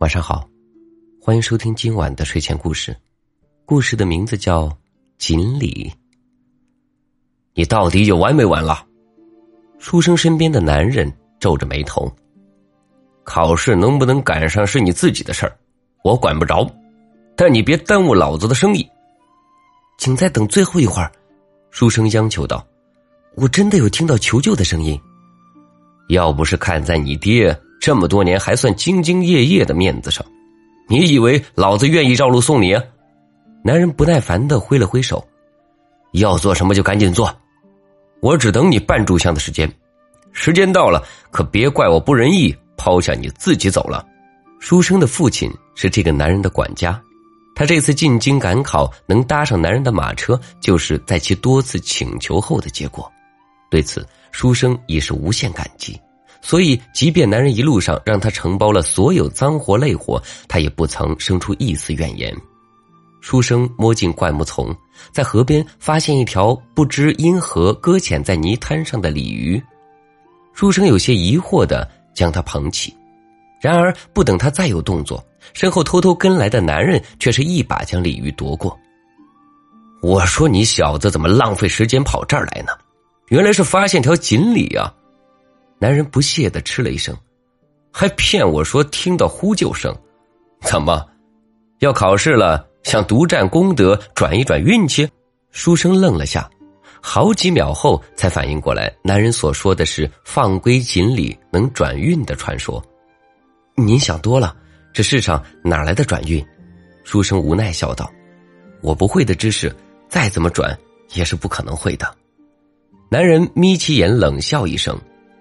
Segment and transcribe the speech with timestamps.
[0.00, 0.48] 晚上好，
[1.20, 2.96] 欢迎收听今晚的睡前故事。
[3.66, 4.66] 故事的名字叫
[5.18, 5.92] 《锦鲤》。
[7.52, 8.82] 你到底有完没完了？
[9.78, 12.10] 书生身边的男人皱着眉头。
[13.24, 15.54] 考试能不能赶上是你自己的事儿，
[16.02, 16.66] 我管不着。
[17.36, 18.88] 但你别耽误老子的生意。
[19.98, 21.12] 请再等最后一会儿，
[21.70, 22.66] 书生央求道
[23.36, 24.98] ：“我真的有听到求救的声音。
[26.08, 30.24] 要不是看在你爹……”这么多年还算兢兢业业的面子上，
[30.86, 32.82] 你以为老子愿意绕路送你啊？
[33.64, 35.26] 男人不耐烦的挥了挥手，
[36.12, 37.34] 要做什么就赶紧做，
[38.20, 39.70] 我只等你半炷香的时间，
[40.32, 44.06] 时间到了可别怪我不仁义，抛下你自己走了。
[44.58, 47.00] 书生的父亲是这个男人的管家，
[47.54, 53.10] 他这次进京赶考能搭上男人的马车，就是在其多次请求后的结果，
[53.70, 55.98] 对此书生已是无限感激。
[56.42, 62.34] 所以，即便男人一路上让他承包了所有脏活累活，他也不曾生出一丝怨言。
[63.20, 64.74] 书生摸进灌木丛，
[65.12, 69.62] 在河边发现一条不知因何搁浅在泥滩上的鲤鱼。
[70.54, 72.94] 书生有些疑惑的将它捧起，
[73.60, 78.76] 然而不等他再有动作，身后偷偷跟来的男人却是一把将鲤鱼夺过。
[80.02, 82.72] 我说：“你小子怎么浪费时间跑这儿来呢？
[83.28, 84.90] 原来是发现条锦鲤啊！”
[85.80, 87.16] 男人不屑的嗤了一声，
[87.90, 89.96] 还骗我说听到呼救声，
[90.60, 91.04] 怎么
[91.78, 92.68] 要考试了？
[92.82, 95.08] 想独占功德，转一转运气？
[95.52, 96.48] 书生愣了下，
[97.00, 102.82] 好几秒后才反应过来，男人所说的是放归锦鲤能转运的传说。
[103.74, 104.54] 您想多了，
[104.92, 106.46] 这世上哪来的转运？
[107.04, 108.10] 书生无奈笑道
[108.82, 109.74] ：“我不会的知识，
[110.10, 110.78] 再怎么转
[111.14, 112.06] 也是不可能会的。”
[113.10, 115.00] 男人眯起眼冷笑一声。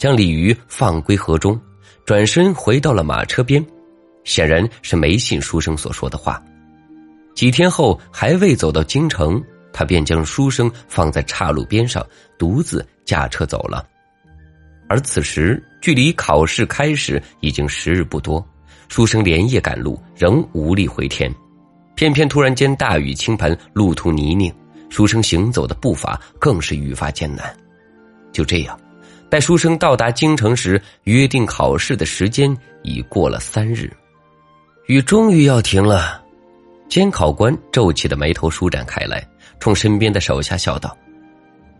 [0.00, 1.60] 将鲤鱼放归河中，
[2.06, 3.62] 转身回到了马车边，
[4.24, 6.42] 显然是没信书生所说的话。
[7.34, 12.04] 几天后，还未走到京城，他便将书生放在岔路边上，
[12.38, 13.86] 独自驾车走了。
[14.88, 18.42] 而此时，距离考试开始已经时日不多，
[18.88, 21.30] 书生连夜赶路，仍无力回天。
[21.94, 24.50] 偏偏突然间大雨倾盆，路途泥泞，
[24.88, 27.54] 书生行走的步伐更是愈发艰难。
[28.32, 28.80] 就这样。
[29.30, 33.88] 待书生到达京城时，约定考试的时间已过了三日，
[34.88, 36.20] 雨终于要停了。
[36.88, 39.24] 监考官皱起的眉头舒展开来，
[39.60, 40.96] 冲身边的手下笑道：“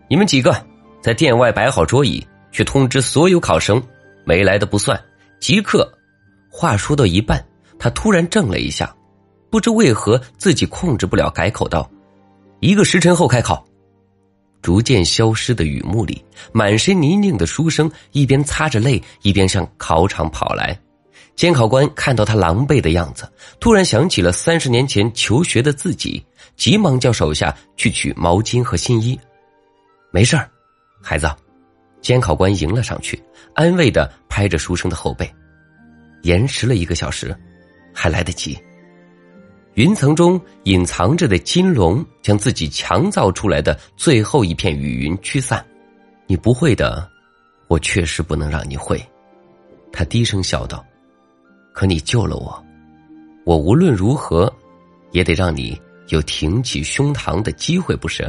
[0.08, 0.54] 你们几个
[1.02, 3.82] 在殿外摆好桌椅，去通知所有考生，
[4.24, 4.98] 没来的不算。
[5.40, 5.92] 即刻。”
[6.48, 7.44] 话说到一半，
[7.80, 8.94] 他突然怔了一下，
[9.50, 11.90] 不知为何自己控制不了，改口道
[12.60, 13.64] ：“一个时辰后开考。”
[14.62, 20.78] 逐渐消失的雨幕里，满身泥泞的书生一边擦着泪，一边向考场跑来。
[21.37, 26.22] 监考官看到他狼狈的样子，突然想起了三十年前求学的自己，
[26.56, 29.19] 急忙叫手下去取毛巾和新衣。
[30.10, 30.50] 没事儿，
[31.03, 31.31] 孩子。
[32.03, 33.22] 监考官迎了上去，
[33.54, 35.31] 安慰的拍着书生的后背。
[36.22, 37.37] 延迟了一个小时，
[37.94, 38.59] 还来得及。
[39.75, 45.64] 云层中隐藏着的金龙，将自己强造出来的最后一片雨云驱散。
[46.26, 47.08] 你不会的，
[47.69, 49.00] 我确实不能让你会。
[49.92, 50.84] 他低声笑道
[51.72, 52.64] ：“可你救了我，
[53.44, 54.53] 我无论如何，
[55.12, 58.28] 也得让你有挺起胸膛的机会，不是？”